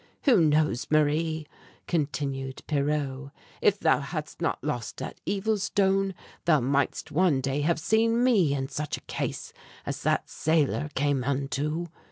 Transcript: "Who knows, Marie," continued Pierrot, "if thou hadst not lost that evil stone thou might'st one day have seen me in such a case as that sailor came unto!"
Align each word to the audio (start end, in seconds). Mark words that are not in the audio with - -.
"Who 0.23 0.41
knows, 0.43 0.87
Marie," 0.89 1.45
continued 1.85 2.63
Pierrot, 2.65 3.29
"if 3.61 3.77
thou 3.79 3.99
hadst 3.99 4.41
not 4.41 4.57
lost 4.63 4.97
that 4.97 5.21
evil 5.27 5.59
stone 5.59 6.15
thou 6.45 6.59
might'st 6.59 7.11
one 7.11 7.39
day 7.39 7.61
have 7.61 7.79
seen 7.79 8.23
me 8.23 8.55
in 8.55 8.67
such 8.67 8.97
a 8.97 9.01
case 9.01 9.53
as 9.85 10.01
that 10.01 10.27
sailor 10.27 10.89
came 10.95 11.23
unto!" 11.23 11.85